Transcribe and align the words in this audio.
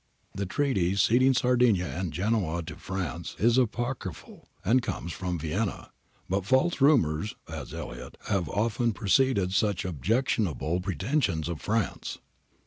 The 0.33 0.47
treaty 0.47 0.95
ceding 0.95 1.35
Sardinia 1.35 1.85
and 1.85 2.11
Genoa 2.11 2.63
to 2.63 2.75
France 2.75 3.35
is 3.37 3.59
apocry 3.59 4.11
phal, 4.15 4.45
and 4.65 4.81
comes 4.81 5.13
from 5.13 5.37
Vienna. 5.37 5.91
But 6.27 6.43
false 6.43 6.81
rumours, 6.81 7.35
adds 7.47 7.71
Elliot, 7.71 8.17
have 8.27 8.49
often 8.49 8.93
preceded 8.93 9.53
such 9.53 9.85
objectionable 9.85 10.81
pretensions 10.81 11.47
of 11.47 11.59
Prance. 11.61 12.17